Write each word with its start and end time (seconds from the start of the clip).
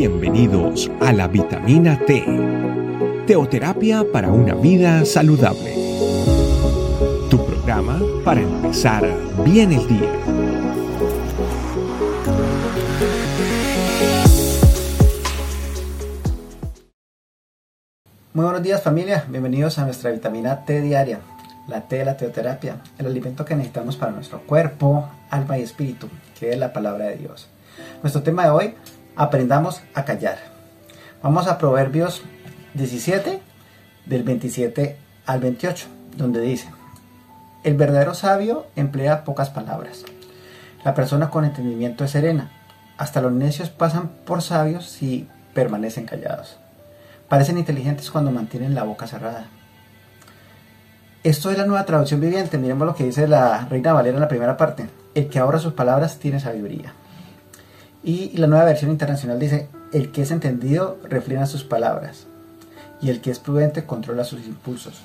Bienvenidos 0.00 0.90
a 1.02 1.12
la 1.12 1.28
vitamina 1.28 1.98
T, 2.06 2.24
teoterapia 3.26 4.02
para 4.10 4.30
una 4.30 4.54
vida 4.54 5.04
saludable. 5.04 5.74
Tu 7.28 7.36
programa 7.44 8.00
para 8.24 8.40
empezar 8.40 9.06
bien 9.44 9.72
el 9.72 9.86
día. 9.86 10.10
Muy 18.32 18.44
buenos 18.44 18.62
días 18.62 18.82
familia, 18.82 19.26
bienvenidos 19.28 19.78
a 19.78 19.84
nuestra 19.84 20.12
vitamina 20.12 20.64
T 20.64 20.80
diaria, 20.80 21.20
la 21.68 21.82
T 21.82 21.98
de 21.98 22.06
la 22.06 22.16
teoterapia, 22.16 22.80
el 22.96 23.04
alimento 23.04 23.44
que 23.44 23.54
necesitamos 23.54 23.98
para 23.98 24.12
nuestro 24.12 24.40
cuerpo, 24.46 25.10
alma 25.28 25.58
y 25.58 25.62
espíritu, 25.62 26.08
que 26.38 26.52
es 26.52 26.58
la 26.58 26.72
palabra 26.72 27.04
de 27.04 27.16
Dios. 27.18 27.50
Nuestro 28.02 28.22
tema 28.22 28.44
de 28.44 28.50
hoy, 28.50 28.74
aprendamos 29.16 29.82
a 29.94 30.04
callar. 30.04 30.38
Vamos 31.22 31.46
a 31.46 31.58
Proverbios 31.58 32.22
17, 32.74 33.40
del 34.06 34.22
27 34.22 34.96
al 35.26 35.40
28, 35.40 35.86
donde 36.16 36.40
dice, 36.40 36.68
el 37.62 37.74
verdadero 37.74 38.14
sabio 38.14 38.66
emplea 38.74 39.24
pocas 39.24 39.50
palabras. 39.50 40.04
La 40.82 40.94
persona 40.94 41.28
con 41.28 41.44
entendimiento 41.44 42.04
es 42.04 42.12
serena. 42.12 42.50
Hasta 42.96 43.20
los 43.20 43.32
necios 43.32 43.68
pasan 43.68 44.08
por 44.24 44.40
sabios 44.40 44.88
si 44.88 45.28
permanecen 45.52 46.06
callados. 46.06 46.58
Parecen 47.28 47.58
inteligentes 47.58 48.10
cuando 48.10 48.30
mantienen 48.30 48.74
la 48.74 48.84
boca 48.84 49.06
cerrada. 49.06 49.46
Esto 51.22 51.50
es 51.50 51.58
la 51.58 51.66
nueva 51.66 51.84
traducción 51.84 52.20
viviente. 52.20 52.56
Miremos 52.56 52.86
lo 52.86 52.94
que 52.94 53.04
dice 53.04 53.28
la 53.28 53.66
Reina 53.66 53.92
Valera 53.92 54.16
en 54.16 54.22
la 54.22 54.28
primera 54.28 54.56
parte. 54.56 54.88
El 55.14 55.28
que 55.28 55.38
ahorra 55.38 55.58
sus 55.58 55.74
palabras 55.74 56.18
tiene 56.18 56.40
sabiduría. 56.40 56.94
Y 58.02 58.36
la 58.38 58.46
nueva 58.46 58.64
versión 58.64 58.90
internacional 58.90 59.38
dice, 59.38 59.68
el 59.92 60.10
que 60.10 60.22
es 60.22 60.30
entendido 60.30 60.98
refrena 61.04 61.46
sus 61.46 61.64
palabras 61.64 62.26
y 63.00 63.10
el 63.10 63.20
que 63.20 63.30
es 63.30 63.38
prudente 63.38 63.84
controla 63.84 64.24
sus 64.24 64.46
impulsos. 64.46 65.02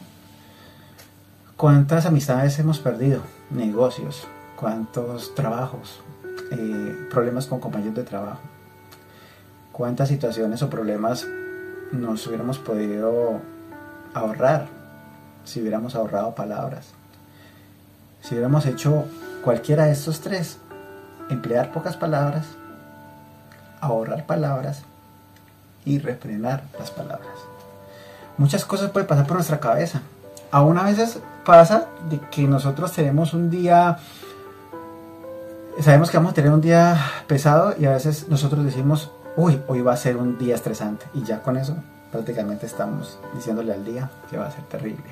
¿Cuántas 1.58 2.06
amistades 2.06 2.60
hemos 2.60 2.80
perdido? 2.80 3.22
Negocios, 3.50 4.28
cuántos 4.56 5.36
trabajos, 5.36 6.02
eh, 6.52 7.08
problemas 7.10 7.48
con 7.48 7.60
compañeros 7.60 7.96
de 7.96 8.04
trabajo. 8.04 8.42
¿Cuántas 9.72 10.10
situaciones 10.10 10.62
o 10.62 10.70
problemas 10.70 11.28
nos 11.92 12.26
hubiéramos 12.28 12.60
podido 12.60 13.42
ahorrar 14.14 14.68
si 15.44 15.62
hubiéramos 15.62 15.96
ahorrado 15.96 16.36
palabras? 16.36 16.88
Si 18.22 18.34
hubiéramos 18.34 18.66
hecho 18.66 19.06
cualquiera 19.44 19.86
de 19.86 19.92
estos 19.92 20.22
tres, 20.22 20.60
emplear 21.30 21.72
pocas 21.72 21.98
palabras, 21.98 22.46
ahorrar 23.86 24.26
palabras 24.26 24.84
y 25.86 26.00
refrenar 26.00 26.64
las 26.80 26.92
palabras. 26.92 27.38
Muchas 28.38 28.66
cosas 28.66 28.92
pueden 28.92 29.08
pasar 29.08 29.26
por 29.26 29.36
nuestra 29.36 29.60
cabeza. 29.60 30.02
Aún 30.52 30.78
a 30.78 30.84
veces 30.84 31.20
pasa 31.46 31.88
de 32.10 32.20
que 32.32 32.48
nosotros 32.48 32.92
tenemos 32.92 33.34
un 33.34 33.50
día, 33.50 33.98
sabemos 35.80 36.10
que 36.10 36.18
vamos 36.18 36.32
a 36.32 36.36
tener 36.36 36.52
un 36.52 36.62
día 36.62 36.98
pesado 37.28 37.76
y 37.80 37.86
a 37.86 37.92
veces 37.92 38.28
nosotros 38.30 38.66
decimos, 38.66 39.12
uy, 39.38 39.62
hoy 39.68 39.82
va 39.82 39.94
a 39.94 39.98
ser 39.98 40.18
un 40.18 40.38
día 40.38 40.56
estresante. 40.56 41.06
Y 41.14 41.24
ya 41.24 41.42
con 41.42 41.58
eso 41.58 41.76
prácticamente 42.12 42.66
estamos 42.66 43.20
diciéndole 43.34 43.74
al 43.74 43.86
día 43.86 44.10
que 44.30 44.38
va 44.38 44.48
a 44.48 44.52
ser 44.52 44.64
terrible. 44.64 45.06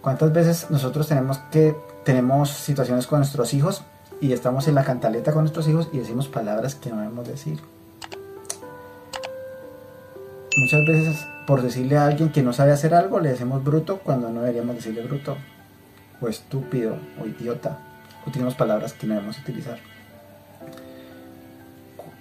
¿Cuántas 0.00 0.32
veces 0.32 0.70
nosotros 0.70 1.08
tenemos 1.08 1.38
que 1.50 1.76
tenemos 2.04 2.50
situaciones 2.50 3.08
con 3.08 3.18
nuestros 3.18 3.52
hijos 3.54 3.82
y 4.20 4.32
estamos 4.32 4.66
en 4.68 4.74
la 4.74 4.84
cantaleta 4.84 5.32
con 5.32 5.42
nuestros 5.42 5.68
hijos 5.68 5.88
y 5.92 5.98
decimos 5.98 6.28
palabras 6.28 6.74
que 6.74 6.90
no 6.90 7.00
debemos 7.00 7.26
decir. 7.26 7.60
Muchas 10.56 10.86
veces 10.86 11.26
por 11.46 11.62
decirle 11.62 11.96
a 11.96 12.06
alguien 12.06 12.30
que 12.30 12.42
no 12.42 12.52
sabe 12.52 12.72
hacer 12.72 12.94
algo 12.94 13.20
le 13.20 13.30
decimos 13.30 13.62
bruto 13.62 13.98
cuando 13.98 14.30
no 14.30 14.40
deberíamos 14.40 14.76
decirle 14.76 15.02
bruto 15.02 15.36
o 16.20 16.28
estúpido 16.28 16.96
o 17.22 17.26
idiota. 17.26 17.78
Utilizamos 18.26 18.54
palabras 18.54 18.92
que 18.92 19.06
no 19.06 19.14
debemos 19.14 19.38
utilizar. 19.38 19.78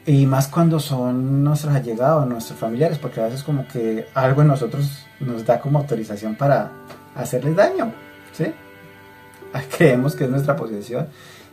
Y 0.05 0.27
más 0.27 0.47
cuando 0.47 0.79
son 0.79 1.43
nuestros 1.43 1.73
allegados, 1.73 2.27
nuestros 2.27 2.59
familiares, 2.59 2.99
porque 2.99 3.21
a 3.21 3.23
veces 3.23 3.41
como 3.41 3.67
que 3.67 4.07
algo 4.13 4.43
en 4.43 4.49
nosotros 4.49 5.03
nos 5.19 5.43
da 5.45 5.59
como 5.59 5.79
autorización 5.79 6.35
para 6.35 6.71
hacerles 7.15 7.55
daño, 7.55 7.91
¿sí? 8.31 8.53
Creemos 9.77 10.15
que 10.15 10.25
es 10.25 10.29
nuestra 10.29 10.55
posesión 10.55 11.07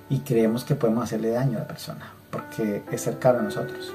y 0.09 0.21
creemos 0.21 0.65
que 0.65 0.75
podemos 0.75 1.05
hacerle 1.05 1.31
daño 1.31 1.59
a 1.59 1.63
la 1.63 1.69
persona 1.69 2.13
porque 2.33 2.83
es 2.91 3.03
cercano 3.03 3.39
a 3.39 3.43
nosotros. 3.43 3.93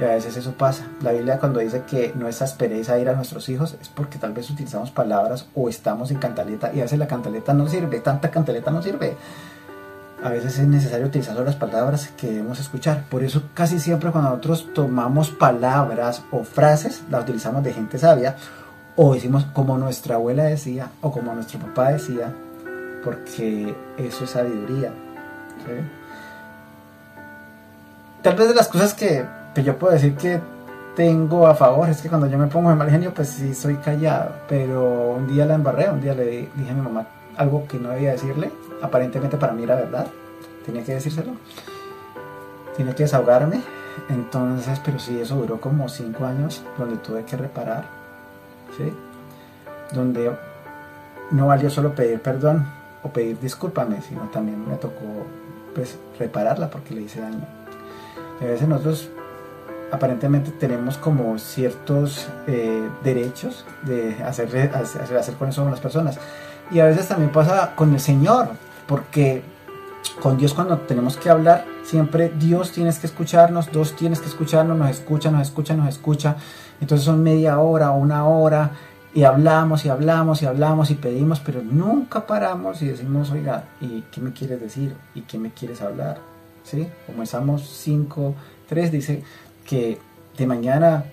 Y 0.00 0.04
a 0.04 0.08
veces 0.08 0.34
eso 0.36 0.52
pasa. 0.52 0.86
La 1.02 1.12
Biblia 1.12 1.38
cuando 1.38 1.60
dice 1.60 1.82
que 1.88 2.12
no 2.16 2.26
es 2.26 2.40
aspereza 2.40 2.98
ir 2.98 3.10
a 3.10 3.12
nuestros 3.12 3.48
hijos 3.50 3.76
es 3.80 3.88
porque 3.90 4.18
tal 4.18 4.32
vez 4.32 4.48
utilizamos 4.48 4.90
palabras 4.90 5.46
o 5.54 5.68
estamos 5.68 6.10
en 6.10 6.16
cantaleta 6.16 6.72
y 6.72 6.80
a 6.80 6.84
veces 6.84 6.98
la 6.98 7.06
cantaleta 7.06 7.52
no 7.52 7.68
sirve, 7.68 8.00
tanta 8.00 8.30
cantaleta 8.30 8.70
no 8.70 8.82
sirve. 8.82 9.14
A 10.22 10.30
veces 10.30 10.58
es 10.58 10.66
necesario 10.66 11.06
utilizar 11.06 11.36
las 11.36 11.56
palabras 11.56 12.08
que 12.16 12.28
debemos 12.28 12.58
escuchar. 12.60 13.04
Por 13.10 13.22
eso 13.22 13.42
casi 13.52 13.78
siempre 13.78 14.10
cuando 14.10 14.30
nosotros 14.30 14.68
tomamos 14.74 15.30
palabras 15.30 16.22
o 16.30 16.44
frases, 16.44 17.02
las 17.10 17.22
utilizamos 17.22 17.62
de 17.62 17.74
gente 17.74 17.98
sabia 17.98 18.36
o 18.96 19.14
decimos 19.14 19.44
como 19.52 19.76
nuestra 19.78 20.16
abuela 20.16 20.44
decía 20.44 20.90
o 21.02 21.12
como 21.12 21.34
nuestro 21.34 21.58
papá 21.58 21.92
decía, 21.92 22.34
porque 23.04 23.74
eso 23.98 24.24
es 24.24 24.30
sabiduría. 24.30 24.92
Tal 28.22 28.34
vez 28.34 28.48
de 28.48 28.54
las 28.54 28.68
cosas 28.68 28.92
que, 28.94 29.24
yo 29.62 29.78
puedo 29.78 29.92
decir 29.92 30.14
que 30.14 30.40
tengo 30.94 31.46
a 31.46 31.54
favor 31.54 31.88
es 31.88 32.02
que 32.02 32.08
cuando 32.08 32.26
yo 32.26 32.36
me 32.36 32.48
pongo 32.48 32.70
en 32.70 32.78
mal 32.78 32.90
genio, 32.90 33.14
pues 33.14 33.28
sí 33.28 33.54
soy 33.54 33.76
callado. 33.76 34.32
Pero 34.48 35.12
un 35.12 35.26
día 35.26 35.46
la 35.46 35.54
embarré, 35.54 35.88
un 35.88 36.00
día 36.00 36.14
le 36.14 36.48
dije 36.54 36.70
a 36.70 36.74
mi 36.74 36.82
mamá 36.82 37.06
algo 37.36 37.66
que 37.66 37.78
no 37.78 37.90
debía 37.90 38.12
decirle. 38.12 38.50
Aparentemente 38.82 39.36
para 39.36 39.52
mí 39.52 39.62
era 39.62 39.76
verdad. 39.76 40.06
Tenía 40.66 40.84
que 40.84 40.94
decírselo. 40.94 41.32
Tenía 42.76 42.94
que 42.94 43.04
desahogarme. 43.04 43.62
Entonces, 44.08 44.80
pero 44.84 44.98
sí, 44.98 45.18
eso 45.18 45.36
duró 45.36 45.60
como 45.60 45.88
cinco 45.88 46.26
años 46.26 46.62
donde 46.76 46.96
tuve 46.98 47.24
que 47.24 47.36
reparar. 47.36 47.84
¿sí? 48.76 48.92
Donde 49.94 50.30
no 51.30 51.46
valió 51.46 51.70
solo 51.70 51.94
pedir 51.94 52.20
perdón 52.20 52.79
o 53.02 53.08
pedir 53.10 53.38
discúlpame, 53.40 54.00
sino 54.02 54.22
también 54.30 54.66
me 54.68 54.76
tocó 54.76 55.26
pues 55.74 55.96
repararla 56.18 56.70
porque 56.70 56.94
le 56.94 57.02
hice 57.02 57.20
daño. 57.20 57.44
a 58.40 58.44
veces 58.44 58.68
nosotros 58.68 59.10
aparentemente 59.92 60.50
tenemos 60.52 60.96
como 60.96 61.38
ciertos 61.38 62.28
eh, 62.46 62.88
derechos 63.02 63.64
de 63.82 64.16
hacer, 64.24 64.70
hacer, 64.74 65.16
hacer 65.16 65.34
con 65.34 65.48
eso 65.48 65.62
con 65.62 65.70
las 65.70 65.80
personas. 65.80 66.18
Y 66.70 66.78
a 66.78 66.86
veces 66.86 67.08
también 67.08 67.32
pasa 67.32 67.74
con 67.74 67.92
el 67.92 68.00
Señor, 68.00 68.48
porque 68.86 69.42
con 70.20 70.36
Dios 70.38 70.54
cuando 70.54 70.78
tenemos 70.78 71.16
que 71.16 71.30
hablar, 71.30 71.64
siempre 71.82 72.30
Dios 72.38 72.70
tienes 72.70 72.98
que 72.98 73.06
escucharnos, 73.06 73.72
Dios 73.72 73.96
tienes 73.96 74.20
que 74.20 74.28
escucharnos, 74.28 74.76
nos 74.76 74.90
escucha, 74.90 75.30
nos 75.30 75.42
escucha, 75.42 75.74
nos 75.74 75.88
escucha. 75.88 76.36
Entonces 76.80 77.04
son 77.04 77.22
media 77.22 77.58
hora 77.58 77.90
una 77.90 78.26
hora 78.26 78.70
y 79.12 79.24
hablamos 79.24 79.84
y 79.84 79.88
hablamos 79.88 80.42
y 80.42 80.46
hablamos 80.46 80.90
y 80.90 80.94
pedimos, 80.94 81.40
pero 81.40 81.62
nunca 81.62 82.26
paramos 82.26 82.80
y 82.82 82.86
decimos, 82.86 83.30
oiga, 83.30 83.64
¿y 83.80 84.02
qué 84.12 84.20
me 84.20 84.32
quieres 84.32 84.60
decir? 84.60 84.94
¿Y 85.14 85.22
qué 85.22 85.38
me 85.38 85.50
quieres 85.50 85.82
hablar? 85.82 86.18
¿Sí? 86.62 86.86
Como 87.06 87.22
estamos 87.22 87.68
5, 87.68 88.34
3, 88.68 88.92
dice 88.92 89.24
que 89.66 89.98
de 90.38 90.46
mañana 90.46 91.04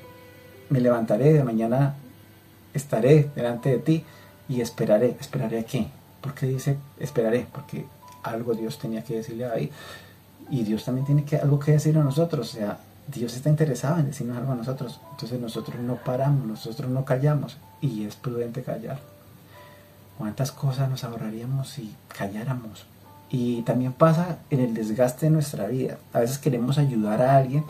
me 0.69 0.80
levantaré, 0.80 1.34
de 1.34 1.44
mañana 1.44 1.96
estaré 2.74 3.31
delante 3.35 3.69
de 3.69 3.80
ti 3.80 4.06
y 4.47 4.62
esperaré. 4.62 5.18
¿Esperaré 5.19 5.59
a 5.59 5.64
qué? 5.64 5.88
¿Por 6.22 6.34
qué 6.34 6.46
dice 6.47 6.78
esperaré? 7.00 7.47
Porque 7.52 7.85
algo 8.24 8.53
Dios 8.53 8.78
tenía 8.78 9.03
que 9.03 9.16
decirle 9.16 9.46
ahí. 9.46 9.72
Y 10.50 10.64
Dios 10.64 10.85
también 10.85 11.06
tiene 11.06 11.25
que, 11.25 11.38
algo 11.38 11.59
que 11.59 11.72
decir 11.72 11.97
a 11.97 12.03
nosotros. 12.03 12.53
O 12.53 12.58
sea, 12.58 12.78
Dios 13.08 13.35
está 13.35 13.50
interesado 13.50 14.00
en 14.00 14.08
decirnos 14.08 14.38
algo 14.38 14.52
a 14.52 14.55
nosotros. 14.55 15.02
Entonces 15.11 15.40
nosotros 15.40 15.79
no 15.79 15.96
paramos, 15.96 16.46
nosotros 16.46 16.90
no 16.90 17.03
callamos. 17.03 17.58
Y 17.82 18.06
es 18.06 18.16
prudente 18.16 18.64
callar. 18.64 19.00
¿Cuántas 20.18 20.52
cosas 20.52 20.90
nos 20.90 21.03
ahorraríamos 21.03 21.70
si 21.70 21.94
calláramos? 22.18 22.85
Y 23.29 23.62
también 23.64 23.94
pasa 23.94 24.40
en 24.50 24.62
el 24.62 24.74
desgaste 24.74 25.28
de 25.28 25.32
nuestra 25.32 25.68
vida. 25.68 25.97
A 26.14 26.20
veces 26.20 26.40
queremos 26.40 26.78
ayudar 26.78 27.22
a 27.22 27.38
alguien 27.38 27.66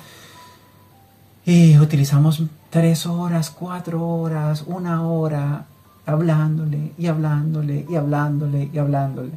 y 1.45 1.77
utilizamos 1.79 2.41
tres 2.69 3.05
horas, 3.05 3.49
cuatro 3.49 4.05
horas, 4.05 4.63
una 4.67 5.07
hora 5.07 5.65
hablándole 6.05 6.93
y 6.97 7.07
hablándole 7.07 7.85
y 7.89 7.95
hablándole 7.95 8.69
y 8.71 8.77
hablándole 8.77 9.31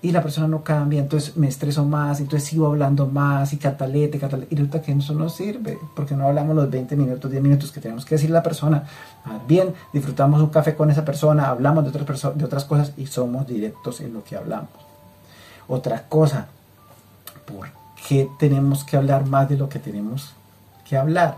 y 0.00 0.12
la 0.12 0.22
persona 0.22 0.46
no 0.46 0.62
cambia, 0.62 1.00
entonces 1.00 1.36
me 1.36 1.48
estreso 1.48 1.84
más, 1.84 2.20
entonces 2.20 2.48
sigo 2.48 2.66
hablando 2.66 3.06
más 3.06 3.52
y 3.52 3.56
catalete, 3.56 4.18
catalete, 4.18 4.54
y 4.54 4.56
resulta 4.56 4.80
que 4.80 4.92
eso 4.92 5.12
no 5.14 5.28
sirve, 5.28 5.78
porque 5.96 6.14
no 6.14 6.28
hablamos 6.28 6.54
los 6.54 6.70
20 6.70 6.94
minutos, 6.96 7.30
10 7.30 7.42
minutos 7.42 7.72
que 7.72 7.80
tenemos 7.80 8.04
que 8.04 8.14
decirle 8.14 8.34
la 8.34 8.42
persona, 8.42 8.84
bien 9.48 9.74
disfrutamos 9.92 10.40
un 10.40 10.50
café 10.50 10.76
con 10.76 10.90
esa 10.90 11.04
persona, 11.04 11.48
hablamos 11.48 11.84
de 11.84 11.90
otras, 11.90 12.38
de 12.38 12.44
otras 12.44 12.64
cosas 12.64 12.92
y 12.96 13.06
somos 13.06 13.46
directos 13.46 14.00
en 14.00 14.14
lo 14.14 14.22
que 14.22 14.36
hablamos. 14.36 14.70
Otra 15.66 16.04
cosa, 16.08 16.46
¿por 17.44 17.68
qué 18.08 18.28
tenemos 18.38 18.84
que 18.84 18.96
hablar 18.96 19.26
más 19.26 19.48
de 19.48 19.56
lo 19.56 19.68
que 19.68 19.78
tenemos 19.78 20.32
que 20.88 20.96
hablar. 20.96 21.36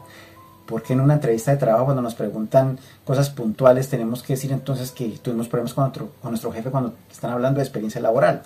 Porque 0.71 0.93
en 0.93 1.01
una 1.01 1.15
entrevista 1.15 1.51
de 1.51 1.57
trabajo, 1.57 1.87
cuando 1.87 2.01
nos 2.01 2.15
preguntan 2.15 2.79
cosas 3.05 3.29
puntuales, 3.29 3.89
tenemos 3.89 4.23
que 4.23 4.35
decir 4.35 4.53
entonces 4.53 4.93
que 4.93 5.09
tuvimos 5.21 5.49
problemas 5.49 5.75
con 5.75 5.83
nuestro, 5.83 6.13
con 6.23 6.31
nuestro 6.31 6.53
jefe 6.53 6.71
cuando 6.71 6.95
están 7.11 7.33
hablando 7.33 7.59
de 7.59 7.65
experiencia 7.65 8.01
laboral. 8.01 8.43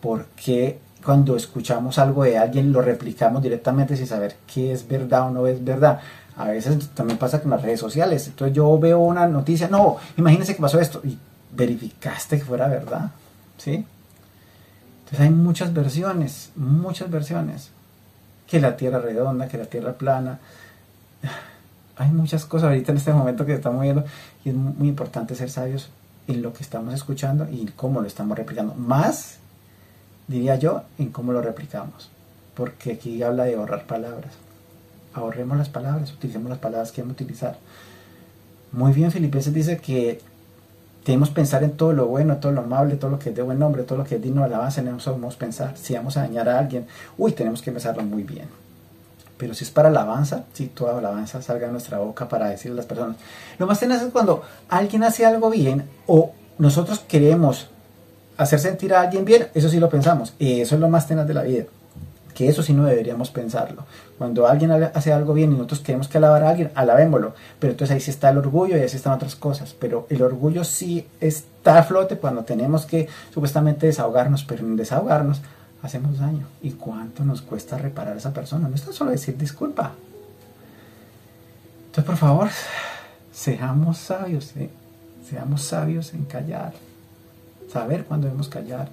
Porque 0.00 0.78
cuando 1.04 1.36
escuchamos 1.36 1.98
algo 1.98 2.24
de 2.24 2.38
alguien 2.38 2.72
lo 2.72 2.80
replicamos 2.80 3.42
directamente 3.42 3.98
sin 3.98 4.06
saber 4.06 4.36
qué 4.52 4.72
es 4.72 4.88
verdad 4.88 5.28
o 5.28 5.30
no 5.30 5.46
es 5.46 5.62
verdad. 5.62 6.00
A 6.38 6.46
veces 6.46 6.88
también 6.94 7.18
pasa 7.18 7.42
con 7.42 7.50
las 7.50 7.60
redes 7.60 7.80
sociales. 7.80 8.26
Entonces 8.28 8.56
yo 8.56 8.78
veo 8.78 9.00
una 9.00 9.26
noticia, 9.28 9.68
no, 9.68 9.98
imagínense 10.16 10.56
que 10.56 10.62
pasó 10.62 10.80
esto 10.80 11.02
y 11.04 11.18
verificaste 11.52 12.38
que 12.38 12.44
fuera 12.44 12.66
verdad. 12.68 13.10
¿Sí? 13.58 13.84
Entonces 15.00 15.20
hay 15.20 15.30
muchas 15.30 15.74
versiones, 15.74 16.50
muchas 16.56 17.10
versiones. 17.10 17.72
Que 18.46 18.58
la 18.58 18.74
Tierra 18.74 19.00
redonda, 19.00 19.48
que 19.48 19.58
la 19.58 19.66
Tierra 19.66 19.92
plana. 19.92 20.38
Hay 21.98 22.10
muchas 22.10 22.44
cosas 22.44 22.68
ahorita 22.68 22.92
en 22.92 22.98
este 22.98 23.12
momento 23.12 23.44
que 23.44 23.54
estamos 23.54 23.82
viendo 23.82 24.04
y 24.44 24.50
es 24.50 24.54
muy 24.54 24.88
importante 24.88 25.34
ser 25.34 25.50
sabios 25.50 25.90
en 26.28 26.42
lo 26.42 26.52
que 26.52 26.62
estamos 26.62 26.94
escuchando 26.94 27.48
y 27.50 27.66
cómo 27.74 28.00
lo 28.00 28.06
estamos 28.06 28.38
replicando. 28.38 28.74
Más 28.74 29.38
diría 30.28 30.54
yo, 30.56 30.82
en 30.98 31.10
cómo 31.10 31.32
lo 31.32 31.42
replicamos. 31.42 32.10
Porque 32.54 32.92
aquí 32.92 33.20
habla 33.22 33.44
de 33.44 33.56
ahorrar 33.56 33.84
palabras. 33.86 34.32
Ahorremos 35.12 35.58
las 35.58 35.68
palabras, 35.68 36.12
utilicemos 36.12 36.48
las 36.48 36.58
palabras 36.60 36.92
que 36.92 37.02
vamos 37.02 37.14
a 37.14 37.22
utilizar. 37.22 37.58
Muy 38.70 38.92
bien, 38.92 39.10
Filipenses 39.10 39.52
dice 39.52 39.78
que 39.78 40.20
debemos 41.04 41.30
pensar 41.30 41.64
en 41.64 41.72
todo 41.72 41.92
lo 41.92 42.06
bueno, 42.06 42.36
todo 42.36 42.52
lo 42.52 42.60
amable, 42.60 42.96
todo 42.96 43.10
lo 43.10 43.18
que 43.18 43.30
es 43.30 43.34
de 43.34 43.42
buen 43.42 43.58
nombre, 43.58 43.82
todo 43.82 43.98
lo 43.98 44.04
que 44.04 44.16
es 44.16 44.22
digno 44.22 44.42
de 44.42 44.48
alabanza, 44.48 44.82
no 44.82 45.00
somos 45.00 45.36
pensar. 45.36 45.76
Si 45.76 45.94
vamos 45.94 46.16
a 46.16 46.20
dañar 46.20 46.48
a 46.48 46.58
alguien, 46.58 46.86
uy, 47.16 47.32
tenemos 47.32 47.60
que 47.60 47.72
pensarlo 47.72 48.02
muy 48.04 48.22
bien. 48.22 48.46
Pero 49.38 49.54
si 49.54 49.64
es 49.64 49.70
para 49.70 49.88
alabanza, 49.88 50.44
si 50.52 50.66
toda 50.66 50.98
alabanza 50.98 51.40
salga 51.40 51.66
de 51.66 51.72
nuestra 51.72 51.98
boca 51.98 52.28
para 52.28 52.48
decirle 52.48 52.74
a 52.74 52.76
las 52.76 52.86
personas. 52.86 53.16
Lo 53.58 53.66
más 53.66 53.80
tenaz 53.80 54.02
es 54.02 54.10
cuando 54.10 54.42
alguien 54.68 55.04
hace 55.04 55.24
algo 55.24 55.48
bien 55.48 55.84
o 56.06 56.32
nosotros 56.58 56.98
queremos 56.98 57.68
hacer 58.36 58.58
sentir 58.58 58.94
a 58.94 59.02
alguien 59.02 59.24
bien, 59.24 59.48
eso 59.54 59.68
sí 59.68 59.78
lo 59.78 59.88
pensamos. 59.88 60.34
Y 60.38 60.60
eso 60.60 60.74
es 60.74 60.80
lo 60.80 60.88
más 60.88 61.06
tenaz 61.06 61.26
de 61.26 61.34
la 61.34 61.42
vida. 61.42 61.64
Que 62.34 62.48
eso 62.48 62.62
sí 62.62 62.72
no 62.72 62.84
deberíamos 62.84 63.30
pensarlo. 63.30 63.84
Cuando 64.16 64.46
alguien 64.46 64.70
hace 64.70 65.12
algo 65.12 65.34
bien 65.34 65.52
y 65.52 65.54
nosotros 65.54 65.80
queremos 65.80 66.08
que 66.08 66.18
alabar 66.18 66.44
a 66.44 66.50
alguien, 66.50 66.70
alabémoslo. 66.74 67.34
Pero 67.58 67.72
entonces 67.72 67.94
ahí 67.94 68.00
sí 68.00 68.10
está 68.10 68.30
el 68.30 68.38
orgullo 68.38 68.76
y 68.76 68.80
ahí 68.80 68.88
sí 68.88 68.96
están 68.96 69.12
otras 69.12 69.34
cosas. 69.34 69.74
Pero 69.78 70.06
el 70.08 70.22
orgullo 70.22 70.62
sí 70.64 71.06
está 71.20 71.78
a 71.78 71.82
flote 71.82 72.16
cuando 72.16 72.44
tenemos 72.44 72.86
que 72.86 73.08
supuestamente 73.34 73.86
desahogarnos, 73.86 74.44
pero 74.44 74.64
en 74.64 74.76
desahogarnos 74.76 75.42
hacemos 75.82 76.18
daño. 76.18 76.46
¿Y 76.62 76.72
cuánto 76.72 77.24
nos 77.24 77.42
cuesta 77.42 77.78
reparar 77.78 78.14
a 78.14 78.18
esa 78.18 78.32
persona? 78.32 78.68
No 78.68 78.74
está 78.74 78.92
solo 78.92 79.10
decir 79.10 79.36
disculpa. 79.36 79.92
Entonces, 81.86 82.04
por 82.04 82.16
favor, 82.16 82.48
seamos 83.32 83.98
sabios, 83.98 84.52
seamos 85.28 85.62
sabios 85.62 86.14
en 86.14 86.24
callar 86.24 86.72
saber 87.68 88.04
cuándo 88.04 88.26
debemos 88.26 88.48
callar 88.48 88.88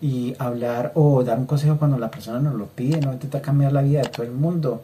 y 0.00 0.34
hablar 0.38 0.92
o 0.94 1.22
dar 1.24 1.38
un 1.38 1.46
consejo 1.46 1.78
cuando 1.78 1.98
la 1.98 2.10
persona 2.10 2.38
nos 2.38 2.54
lo 2.54 2.66
pide, 2.66 3.00
no 3.00 3.12
intentar 3.12 3.40
cambiar 3.40 3.72
la 3.72 3.82
vida 3.82 4.02
de 4.02 4.08
todo 4.08 4.26
el 4.26 4.32
mundo. 4.32 4.82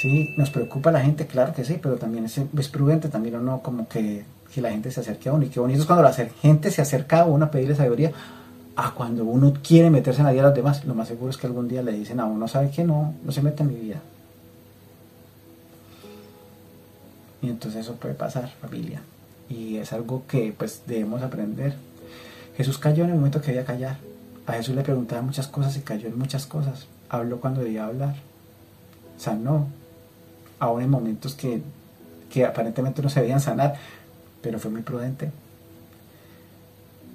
Sí, 0.00 0.34
nos 0.36 0.50
preocupa 0.50 0.90
la 0.90 1.00
gente, 1.00 1.26
claro 1.26 1.52
que 1.52 1.64
sí, 1.64 1.78
pero 1.80 1.96
también 1.96 2.24
es, 2.24 2.38
es 2.38 2.68
prudente 2.68 3.08
también 3.08 3.36
o 3.36 3.40
no 3.40 3.60
como 3.62 3.88
que, 3.88 4.24
que, 4.52 4.60
la 4.60 4.70
gente 4.70 4.90
se 4.90 5.00
acerque 5.00 5.28
a 5.28 5.32
uno. 5.32 5.44
Y 5.44 5.48
qué 5.48 5.60
bonito 5.60 5.80
es 5.80 5.86
cuando 5.86 6.02
la 6.02 6.12
gente 6.12 6.70
se 6.70 6.82
acerca 6.82 7.20
a 7.20 7.24
uno 7.24 7.46
a 7.46 7.50
pedirle 7.50 7.74
sabiduría, 7.74 8.12
a 8.78 8.94
cuando 8.94 9.24
uno 9.24 9.52
quiere 9.62 9.90
meterse 9.90 10.20
en 10.20 10.26
la 10.26 10.32
vida 10.32 10.42
de 10.42 10.48
los 10.48 10.56
demás. 10.56 10.84
Lo 10.86 10.94
más 10.94 11.08
seguro 11.08 11.30
es 11.30 11.36
que 11.36 11.46
algún 11.46 11.68
día 11.68 11.82
le 11.82 11.92
dicen 11.92 12.20
a 12.20 12.24
uno, 12.24 12.48
sabe 12.48 12.70
que 12.70 12.84
no, 12.84 13.14
no 13.22 13.32
se 13.32 13.42
mete 13.42 13.62
en 13.62 13.68
mi 13.68 13.74
vida. 13.74 14.00
Y 17.42 17.50
entonces 17.50 17.82
eso 17.82 17.96
puede 17.96 18.14
pasar, 18.14 18.48
familia. 18.60 19.02
Y 19.50 19.76
es 19.76 19.92
algo 19.92 20.22
que 20.26 20.54
pues 20.56 20.82
debemos 20.86 21.22
aprender 21.22 21.74
Jesús 22.58 22.76
cayó 22.76 23.04
en 23.04 23.10
el 23.10 23.16
momento 23.16 23.40
que 23.40 23.52
debía 23.52 23.64
callar. 23.64 23.98
A 24.44 24.54
Jesús 24.54 24.74
le 24.74 24.82
preguntaba 24.82 25.22
muchas 25.22 25.46
cosas 25.46 25.76
y 25.76 25.80
cayó 25.82 26.08
en 26.08 26.18
muchas 26.18 26.44
cosas. 26.44 26.88
Habló 27.08 27.40
cuando 27.40 27.60
debía 27.60 27.86
hablar. 27.86 28.16
Sanó. 29.16 29.68
Aún 30.58 30.82
en 30.82 30.90
momentos 30.90 31.36
que, 31.36 31.62
aparentemente 32.44 33.00
no 33.00 33.10
se 33.10 33.20
debían 33.20 33.40
sanar, 33.40 33.76
pero 34.42 34.58
fue 34.58 34.72
muy 34.72 34.82
prudente. 34.82 35.30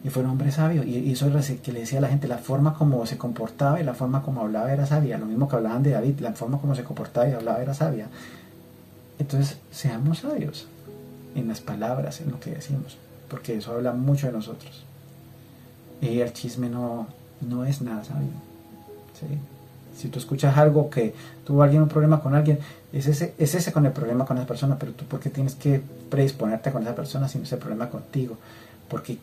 Y 0.04 0.10
fue 0.10 0.24
un 0.24 0.30
hombre 0.30 0.52
sabio. 0.52 0.84
Y 0.84 1.12
eso 1.12 1.28
es 1.38 1.52
que 1.62 1.72
le 1.72 1.82
decía 1.82 2.00
a 2.00 2.02
la 2.02 2.10
gente, 2.10 2.28
la 2.28 2.38
forma 2.38 2.74
como 2.74 3.06
se 3.06 3.18
comportaba 3.18 3.80
y 3.80 3.84
la 3.84 3.94
forma 3.94 4.22
como 4.22 4.42
hablaba 4.42 4.72
era 4.74 4.86
sabia. 4.86 5.18
Lo 5.18 5.26
mismo 5.26 5.48
que 5.48 5.56
hablaban 5.56 5.82
de 5.82 5.92
David, 5.92 6.20
la 6.20 6.34
forma 6.34 6.60
como 6.60 6.76
se 6.76 6.84
comportaba 6.84 7.30
y 7.30 7.32
hablaba 7.32 7.62
era 7.62 7.74
sabia. 7.74 8.08
Entonces, 9.18 9.58
seamos 9.72 10.20
sabios 10.20 10.68
en 11.36 11.48
las 11.48 11.62
palabras, 11.62 12.20
en 12.20 12.32
lo 12.32 12.40
que 12.40 12.52
decimos, 12.52 12.98
porque 13.30 13.56
eso 13.56 13.72
habla 13.72 13.94
mucho 13.94 14.28
de 14.28 14.34
nosotros 14.34 14.86
y 16.04 16.20
el 16.20 16.34
chisme 16.34 16.70
no, 16.70 17.08
no 17.42 17.66
es 17.66 17.82
nada 17.82 18.04
sabio. 18.04 18.28
Si 19.98 20.10
tú 20.10 20.20
escuchas 20.20 20.58
algo 20.58 20.90
que 20.90 21.14
tuvo 21.46 21.64
alguien 21.64 21.82
un 21.82 21.88
problema 21.88 22.22
con 22.22 22.36
alguien, 22.36 22.60
es 22.92 23.08
ese, 23.08 23.34
es 23.38 23.56
ese 23.56 23.72
con 23.72 23.86
el 23.86 23.94
problema 23.94 24.26
con 24.26 24.38
esa 24.38 24.46
persona, 24.46 24.78
pero 24.78 24.92
tú 24.92 25.06
porque 25.06 25.30
tienes 25.30 25.56
que 25.56 25.82
predisponerte 26.10 26.72
con 26.72 26.82
esa 26.82 26.94
persona 26.94 27.30
si 27.30 27.38
no 27.38 27.46
es 27.46 27.52
el 27.54 27.60
problema 27.60 27.90
contigo, 27.90 28.38
porque 28.90 29.18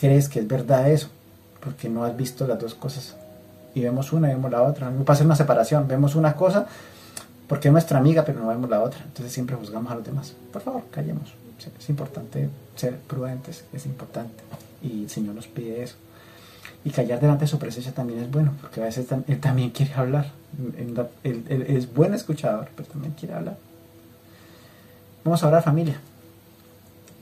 crees 0.00 0.28
que 0.28 0.40
es 0.40 0.48
verdad 0.48 0.90
eso, 0.90 1.08
porque 1.60 1.88
no 1.88 2.04
has 2.04 2.16
visto 2.16 2.46
las 2.46 2.58
dos 2.58 2.74
cosas 2.74 3.16
y 3.76 3.82
vemos 3.82 4.12
una 4.14 4.28
y 4.28 4.34
vemos 4.34 4.50
la 4.50 4.62
otra. 4.62 4.90
No 4.90 5.04
pasa 5.04 5.22
una 5.22 5.36
separación, 5.36 5.86
vemos 5.86 6.14
una 6.14 6.34
cosa 6.34 6.66
porque 7.46 7.68
es 7.68 7.72
nuestra 7.72 7.98
amiga, 7.98 8.24
pero 8.24 8.40
no 8.40 8.48
vemos 8.48 8.70
la 8.70 8.82
otra. 8.82 9.00
Entonces 9.04 9.32
siempre 9.32 9.54
juzgamos 9.54 9.92
a 9.92 9.96
los 9.96 10.04
demás. 10.04 10.34
Por 10.50 10.62
favor, 10.62 10.84
callemos. 10.90 11.34
Es 11.78 11.88
importante 11.90 12.48
ser 12.74 12.96
prudentes, 12.96 13.64
es 13.74 13.84
importante. 13.84 14.42
Y 14.82 15.04
el 15.04 15.10
Señor 15.10 15.34
nos 15.34 15.46
pide 15.46 15.82
eso. 15.82 15.96
Y 16.84 16.90
callar 16.90 17.20
delante 17.20 17.44
de 17.44 17.48
su 17.48 17.58
presencia 17.58 17.92
también 17.92 18.20
es 18.20 18.30
bueno, 18.30 18.52
porque 18.60 18.80
a 18.80 18.84
veces 18.84 19.06
él 19.26 19.40
también 19.40 19.70
quiere 19.70 19.92
hablar. 19.92 20.32
Él, 21.22 21.44
es 21.68 21.92
buen 21.92 22.14
escuchador, 22.14 22.68
pero 22.74 22.88
también 22.88 23.12
quiere 23.12 23.34
hablar. 23.34 23.58
Vamos 25.22 25.42
a 25.42 25.48
orar 25.48 25.62
familia. 25.62 26.00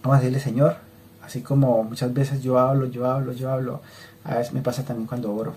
Vamos 0.03 0.19
a 0.19 0.21
decirle, 0.21 0.41
Señor, 0.41 0.77
así 1.25 1.41
como 1.41 1.83
muchas 1.85 2.13
veces 2.13 2.43
yo 2.43 2.59
hablo, 2.59 2.87
yo 2.87 3.11
hablo, 3.11 3.33
yo 3.33 3.51
hablo, 3.51 3.81
a 4.25 4.37
veces 4.37 4.53
me 4.53 4.63
pasa 4.63 4.85
también 4.85 5.07
cuando 5.07 5.35
oro. 5.35 5.55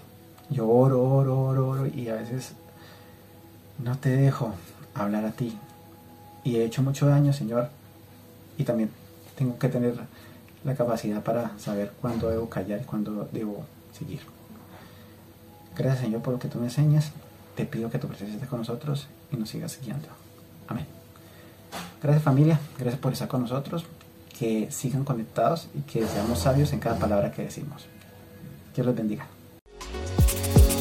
Yo 0.50 0.68
oro, 0.70 1.04
oro, 1.04 1.40
oro, 1.42 1.70
oro 1.70 1.88
y 1.88 2.08
a 2.10 2.16
veces 2.16 2.54
no 3.84 3.98
te 3.98 4.10
dejo 4.10 4.54
hablar 4.94 5.26
a 5.26 5.32
ti. 5.32 5.58
Y 6.44 6.56
he 6.56 6.66
hecho 6.66 6.82
mucho 6.82 7.08
daño, 7.08 7.34
Señor. 7.34 7.70
Y 8.58 8.64
también 8.64 8.90
tengo 9.38 9.60
que 9.60 9.70
tener 9.70 9.96
la 10.64 10.76
capacidad 10.76 11.22
para 11.24 11.58
saber 11.60 11.92
cuándo 12.02 12.30
debo 12.30 12.50
callar 12.50 12.82
y 12.82 12.86
cuándo 12.86 13.28
debo 13.32 13.66
seguir. 13.98 14.22
Gracias 15.78 16.02
Señor 16.02 16.22
por 16.22 16.34
lo 16.34 16.40
que 16.40 16.48
tú 16.48 16.60
me 16.60 16.66
enseñas. 16.66 17.12
Te 17.56 17.66
pido 17.66 17.90
que 17.90 18.00
tu 18.00 18.08
presencia 18.08 18.36
esté 18.36 18.48
con 18.48 18.60
nosotros 18.60 19.08
y 19.32 19.38
nos 19.38 19.50
sigas 19.50 19.80
guiando. 19.82 20.08
Amén. 20.68 20.86
Gracias 22.02 22.24
familia, 22.24 22.60
gracias 22.78 23.00
por 23.00 23.14
estar 23.14 23.28
con 23.28 23.42
nosotros. 23.42 23.86
Que 24.38 24.68
sigan 24.70 25.04
conectados 25.04 25.68
y 25.74 25.82
que 25.82 26.06
seamos 26.08 26.40
sabios 26.40 26.72
en 26.74 26.80
cada 26.80 27.00
palabra 27.00 27.32
que 27.32 27.44
decimos. 27.44 27.88
Dios 28.76 28.86
los 28.86 28.96
bendiga. 28.96 29.28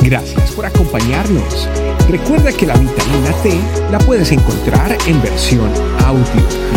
Gracias 0.06 0.52
por 0.52 0.66
acompañarnos. 0.66 1.68
Recuerda 2.08 2.52
que 2.52 2.66
la 2.66 2.76
vitamina 2.76 3.32
T 3.42 3.58
la 3.90 3.98
puedes 3.98 4.30
encontrar 4.30 4.96
en 5.06 5.20
versión 5.20 5.68
audio, 6.04 6.24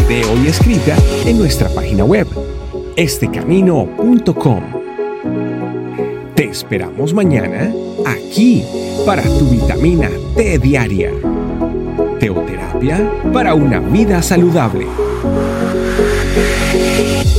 video 0.07 0.43
y 0.43 0.47
escrita 0.47 0.95
en 1.25 1.37
nuestra 1.37 1.69
página 1.69 2.03
web, 2.05 2.27
estecamino.com. 2.95 4.63
Te 6.35 6.45
esperamos 6.45 7.13
mañana 7.13 7.71
aquí 8.07 8.63
para 9.05 9.21
tu 9.21 9.49
vitamina 9.49 10.09
T 10.35 10.57
diaria. 10.57 11.11
Teoterapia 12.19 13.11
para 13.31 13.53
una 13.53 13.79
vida 13.79 14.23
saludable. 14.23 15.08
you 16.99 17.38